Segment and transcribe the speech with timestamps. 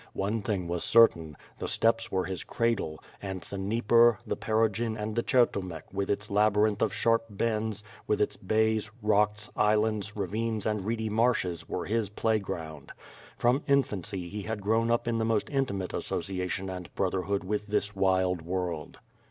[0.15, 5.15] One thing was certain,— ^the steppes were his cradle; and the Dnieper, the Perogen and
[5.15, 10.83] the ('hertomelik with its labyrinth of sharp bends, with its bays, rocks, islands, ravines, and
[10.87, 12.91] reedy marshes, were his playground.
[13.37, 17.95] From infancy he had grown up in the most intimate agsociation and brotherhood with this
[17.95, 18.97] wild world.